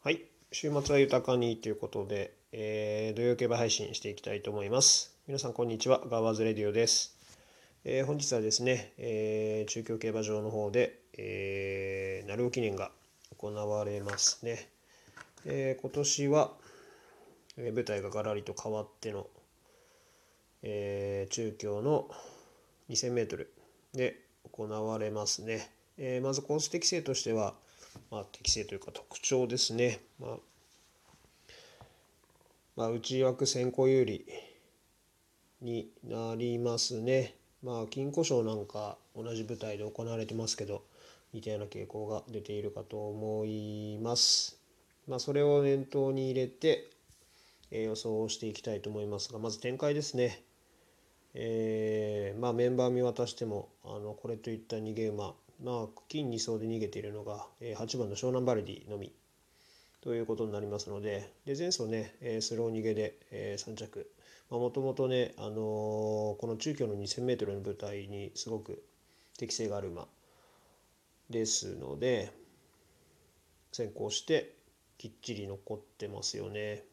[0.00, 0.22] はい。
[0.52, 5.12] 週末は豊かにということで、えー、土曜競馬配信していきたいと思います。
[5.26, 6.00] 皆さん、こんにちは。
[6.08, 7.18] ガワーズレディオです。
[7.84, 12.92] えー本日はですね、えー中京競馬場の方で、えー、鳴尾記念が
[13.38, 14.68] 行われますね。
[15.44, 16.52] えー今年は、
[17.56, 19.26] えー舞台がガラリと変わっての、
[20.62, 22.08] えー中京の
[22.88, 23.48] 2000m
[23.94, 24.20] で
[24.52, 25.68] 行われますね。
[25.96, 27.54] えーまずコース適性としては、
[28.10, 30.00] まあ、適性というか特徴ですね。
[30.18, 30.38] まあ
[32.76, 34.24] まあ、内枠先行有利
[35.60, 37.34] になりますね。
[37.62, 40.84] まあ、金庫賞なんか同じ舞台で行われてますけど、
[41.32, 44.60] 似たような傾向が出ているかと思います。
[45.08, 46.90] まあ、それを念頭に入れて、
[47.70, 50.42] えー予想をしていきたいと思いますが、まず展開ですね。
[51.34, 59.12] えーまあ、メンバー見渡してもあのこれといった逃げ馬、まあ、金2走で逃げているのが、えー8番の湘南バルディのみ
[60.00, 64.10] ということになりますのでで前走ね、えースロー逃げで、え3着
[64.50, 68.82] もともとね、あのーこの中京の 2000m の舞台にすごく
[69.36, 70.06] 適性がある馬
[71.30, 72.32] ですので
[73.72, 74.54] 先行して
[74.96, 76.84] きっちり残ってますよね。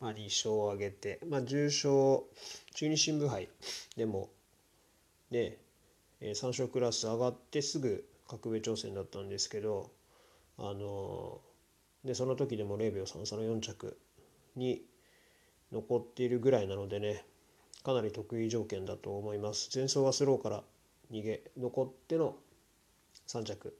[0.00, 2.24] まあ、2勝を挙げて、まあ、重賞
[2.74, 3.48] 中日新聞杯
[3.96, 4.28] でも
[5.30, 5.58] で、
[6.26, 9.90] えー3勝クラス上がってすぐ格上挑戦だったんですけど、
[10.58, 11.38] あの
[12.02, 13.98] でその時でも0秒33の4着
[14.56, 14.82] に
[15.70, 17.24] 残っているぐらいなのでね
[17.82, 20.62] かなり得意条件だと思います前走はスローから
[21.12, 22.36] 逃げ残っての
[23.28, 23.76] 3着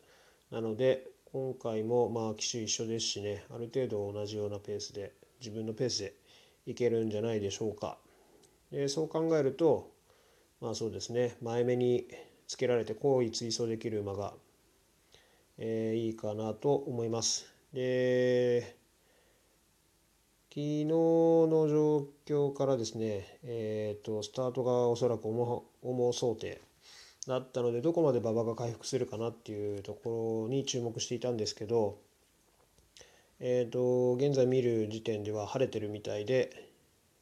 [0.51, 6.15] なので今回もまあ騎手一緒ですしねある程度同じようなペースで自分のペースで
[6.67, 7.99] いけるんじゃないでしょうか。
[8.71, 9.91] でそう考えると
[10.61, 12.07] まあそうですね前目に
[12.47, 14.35] つけられて後位追走できる馬が、
[15.59, 17.47] えーいいかなと思います。
[17.73, 18.77] で
[20.51, 26.61] 昨日の状況からですね、えー、とスタートがおそらく重重想定
[27.27, 31.99] だったのでどこまで馬場が回復するかなっていうところに注目していたんですけど、
[33.41, 36.71] えー、と現在見る時点では晴れてるみたいで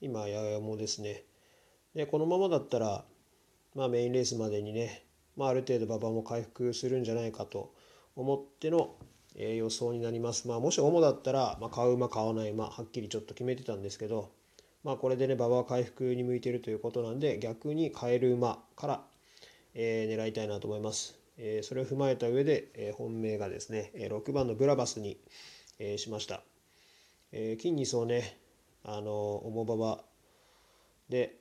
[0.03, 1.25] 今ややもですね
[1.95, 3.05] でこのままだったら、
[3.75, 5.05] まあ、メインレースまでにね、
[5.37, 7.73] まあ、ある程度馬場も回復するんじゃないかと
[8.17, 8.95] 思っての、
[9.37, 14.31] えー予想になります、まあ、もし主だったら、まあ、買う馬買わない馬はっきりちょっと決めてたんですけど、
[14.85, 19.03] まあ、これでね馬場は回復に向いてるということなんで逆に買える馬から、
[19.75, 25.19] えー狙いたいなと思います、えーそれを踏まえた上で、えー本命がですね、えー6番のブラバスに、
[25.79, 26.43] えーしました、
[27.33, 28.37] えー金2走ね
[28.85, 29.13] あの
[29.47, 30.05] 重馬場
[31.09, 31.37] で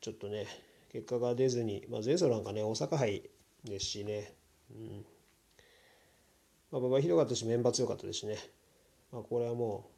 [0.00, 0.46] ちょっとね
[0.92, 3.22] 結果が出ずに、まあ、前走なんかね大阪杯
[3.64, 4.32] ですしね、
[4.70, 5.06] うん。
[6.70, 8.36] まあ、馬場ひどかったしメンバー強かったですしね、
[9.12, 9.88] まあ、これはも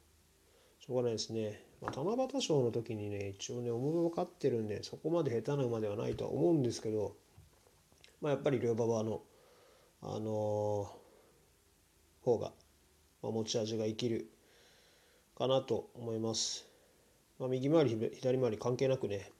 [0.79, 7.15] うしょうがないですね、まあ、七夕賞の時にね一応ね重馬場勝ってるんでそこまで下手な馬ではないとは思うんですけど、
[8.21, 9.21] まあ、やっぱり両馬場の
[10.03, 10.91] あの
[12.21, 12.51] 方が、
[13.23, 14.29] まあ、持ち味が生きる
[15.35, 16.67] かなと思います。
[17.39, 19.31] まあ、右回り左回り関係なくね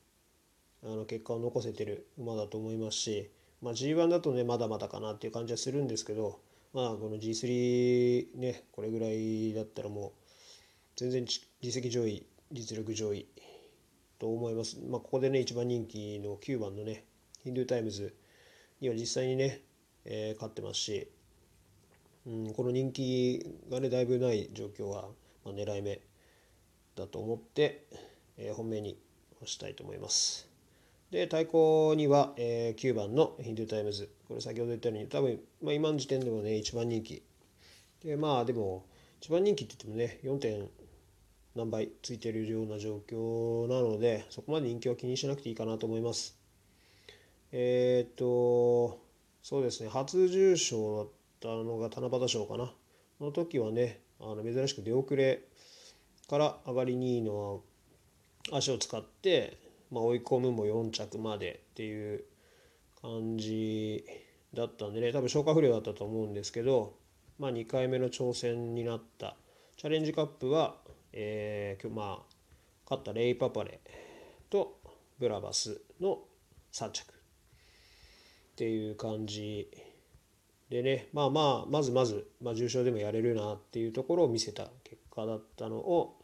[0.84, 3.30] あの結果を残せてる馬だと思いますし、
[3.62, 6.40] まあ、G1 だとねまだまだかなっていう感じはするんですけど
[6.74, 10.12] まあこの G3 ねこれぐらいだったらもう
[10.96, 13.28] 全然実績上位実力上位
[14.20, 17.06] と思います、まあ、ここでね一番人気の9番のね
[17.44, 18.16] ヒンドゥータイムズ
[18.82, 19.62] には実際にね、
[20.06, 21.08] えー勝ってますし、
[22.28, 25.06] うん、この人気がねだいぶない状況は、
[25.44, 26.00] まあ、狙い目
[26.96, 27.86] だと思って、
[28.38, 29.00] えー本命に
[29.38, 30.47] 推したいと思います。
[31.12, 37.24] で対抗には、えー9番のヒンドゥータイムズこれ先ほど言ったように多分、まあ、今の時点でもね一番人気
[38.04, 38.86] でまあでも
[39.22, 40.38] 一番人気って言ってもね 4.
[40.40, 40.68] 点
[41.56, 46.38] 何倍ついてるような状況なのでそこまで人気は気にしなくていいかなと思います。
[47.52, 49.00] えーっと
[49.42, 51.08] そうですね初重賞だっ
[51.40, 52.72] たのが七夕賞かな
[53.22, 55.42] の時はねあの珍しく出遅れ
[56.30, 57.62] から上がり2位の
[58.52, 59.58] 足を使って、
[59.92, 62.24] まあ、追い込むも4着までっていう
[63.02, 64.06] 感じ
[64.54, 66.96] だったんでね多分消化不良だったと思うんですけど、
[67.40, 69.36] まあ、2回目の挑戦になった。
[69.78, 70.76] チャレンジカップは、
[71.14, 72.38] えー今日まあ
[72.90, 73.82] 勝ったレイ・パパレ
[74.50, 74.80] と
[75.20, 76.20] ブラバスの
[76.72, 77.04] 3着。
[77.12, 79.70] っていう感じ
[80.70, 81.10] でね。
[81.14, 86.18] まあまあまずまず、まあ、重賞でもやれるなっていうところを見せた結果だったのを、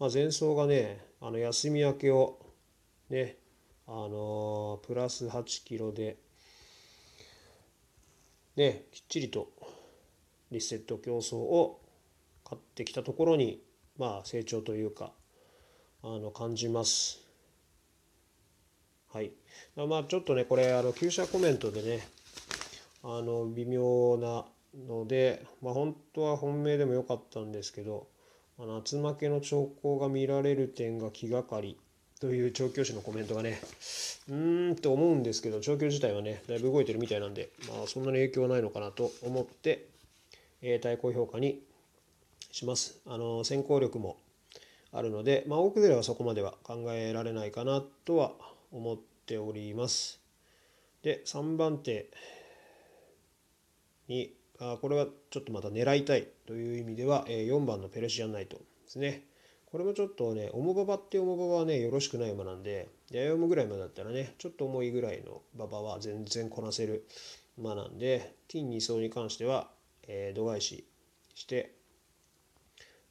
[0.00, 2.40] まあ、前走がねあの休み明けを
[3.10, 3.36] ね
[3.86, 6.18] あのープラス8キロで
[8.56, 9.50] ねきっちりと
[10.50, 11.80] リセット競争を
[12.44, 13.62] 勝ってきたところに、
[13.98, 15.12] まあ、成長というか
[16.02, 17.20] あの感じます。
[19.12, 19.32] はい、
[19.74, 22.06] まあちょっとねこれあの旧社コメントでね
[23.02, 24.44] あの微妙な
[24.86, 28.06] ので、まあ、本当は本命でもよかったんですけど
[28.58, 31.78] 夏負けの兆候が見られる点が気がかり
[32.20, 33.60] という調教師のコメントがね
[34.28, 39.86] うーんと思うんですけど調教自体はねだいぶ動いてるみたいなんで、まあ、そんなに影響はないのかなと思って、
[40.60, 41.62] えー、対抗評価に
[42.50, 42.98] します。
[43.06, 44.16] あの先行力も
[44.92, 48.32] あるので、まあ、大崩れはそこまでは考えられないかなとは
[48.72, 50.20] 思っております。
[51.02, 52.10] で3番手
[54.08, 59.27] にあこれはちょっとまた狙いたいという意味では、えー、4番のペルシアンナイトですね。
[59.70, 67.06] これもちょっとね、重馬場って重馬場はね、よろしくない馬なんで、やや重ぐらいまでだったらね、ちょっと重いぐらいの馬場は全然こなせる
[67.58, 69.68] 馬なんで、ティン2走に関しては、
[70.06, 70.84] えー、度外視
[71.34, 71.74] して、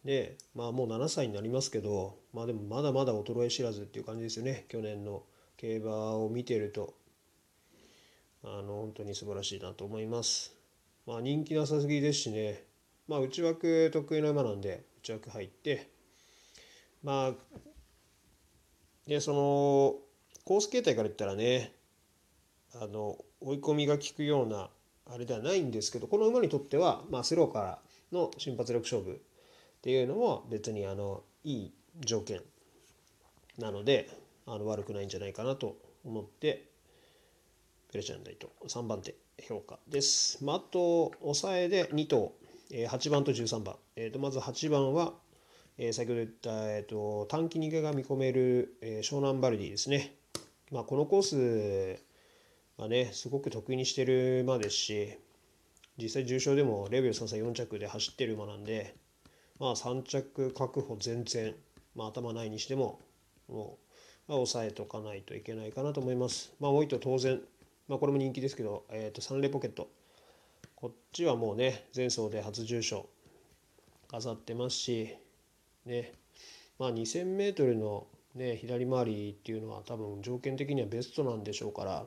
[0.04, 4.65] で、まあもう7歳になりますけど、まあでもまだまだ衰え知らずっていう感じですよね。
[4.68, 5.24] 去年の
[5.57, 6.95] 競馬を見てると、
[8.44, 10.56] あの、本当に素晴らしいなと思います。
[11.06, 12.63] まあ人気なさすぎですしね、
[13.07, 15.97] まあ内枠得意な馬なんで、内枠入って、
[17.07, 17.31] まあ
[19.07, 19.95] でその
[20.44, 21.71] コース形態から言ったらね
[22.81, 24.69] あの追い込みが効くような
[25.09, 27.80] あれではないんですけどこの馬にとっては、まあ、スローから
[28.12, 29.15] の瞬発力勝負っ
[29.81, 32.42] ていうのも別にあのいい条件
[33.57, 34.10] なので
[34.45, 36.68] あの悪くないんじゃないかなと思って
[37.94, 39.15] ペレチャンダイと3番手
[39.48, 40.44] 評価です。
[40.44, 42.33] まあ、あと抑えで2頭、
[42.69, 45.13] 8番と13番、えー、とまず8番は
[45.79, 50.15] えー、先ほど言った、えーと、短期逃げが見込める、えー、湘南バルディですね。
[50.71, 52.01] まあ、このコース
[52.81, 55.18] はね、すごく得意にしてる馬ですし、
[55.97, 58.95] 実際重賞でもレベル3歳4着で走ってる馬なんで、
[59.59, 61.56] まあ、3着確保全然、
[61.95, 63.00] まあ、頭ないにしても、
[63.47, 63.77] も
[64.27, 66.53] う、まあ、抑えとかないといけないかなと思います。
[66.59, 67.39] まあ、多いと当然、
[67.88, 69.89] まあ、これも人気ですけど、えー、とサンレポケット。
[70.75, 73.07] こっちはもうね、前走で初重賞
[74.07, 75.18] 飾ってますし、
[75.88, 76.13] ね。
[76.78, 78.06] まあ 2000m の、
[78.36, 82.06] ね、左回りっていうのは多分条件的にはベストなんでしょうから。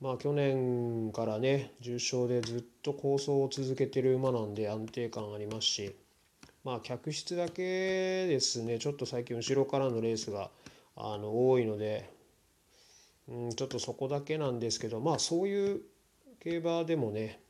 [0.00, 5.96] まあ去年からね重賞でずっと構想を続けてる馬なんで安定感ありますし。
[6.62, 10.50] まあ客室だけですねちょっと最近後ろからのレースが
[10.96, 12.08] あの多いので、
[13.28, 15.80] うん、ちょっとそこだけなんですけどまあそういう
[16.40, 17.40] 競馬でもね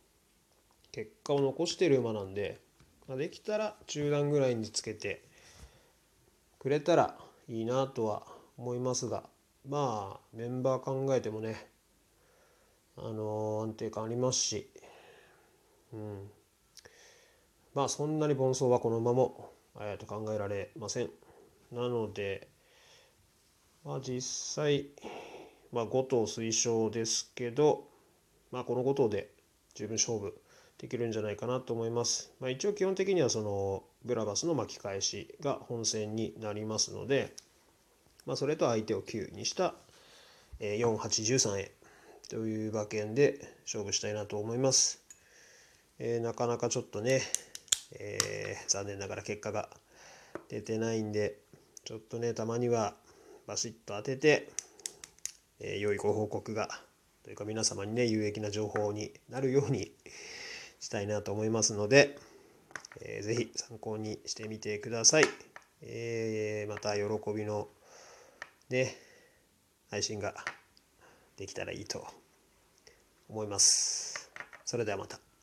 [0.91, 2.64] 結果を残してる馬なんで。
[3.09, 5.23] まあ、できたら中段ぐらいにつけて
[6.59, 7.17] くれたら
[7.49, 8.23] いいなとは
[8.57, 9.25] 思いますが
[9.69, 11.75] まあメンバー考えてもね
[12.97, 14.71] あの、安定感ありますし、
[15.93, 16.31] うん、
[17.75, 19.31] まあそんなに盆走はこのまま、
[19.81, 21.11] えー、と考えられません。
[21.73, 22.49] なので、
[23.85, 24.87] まあ、実際、
[25.73, 27.89] まあ、5頭推奨ですけど、
[28.53, 29.31] まあ、この5頭で
[29.75, 30.39] 十分勝負
[30.79, 32.33] できるんじゃないかなと思います。
[32.41, 37.35] まあ、一応基本的にはそのブラバスの巻き返しが本戦になりますので、
[38.27, 39.75] まあ、それと相手を9にした
[40.61, 41.71] 4813円
[42.29, 45.03] という馬券で勝負したいなと思います。
[45.99, 47.23] えー、なかなかちょっとね、
[47.93, 49.69] えー、残念ながら結果が
[50.49, 51.39] 出てないんで、
[51.85, 52.95] ちょっとね、たまには
[53.47, 54.49] バシッと当てて、
[55.61, 56.69] えー、良いご報告が、
[57.23, 59.93] というか皆様にね、有益な情報になるように、
[60.95, 62.17] したいなと思いますので、
[63.01, 65.25] えー、ぜひ参考にしてみてください。
[65.83, 67.03] えー、また喜
[67.37, 67.67] びの
[68.71, 68.95] ね、
[69.91, 70.35] 配信が
[71.37, 72.07] できたらいいと
[73.29, 74.31] 思います。
[74.65, 75.34] それではまた。